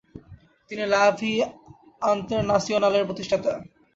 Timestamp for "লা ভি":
0.85-1.31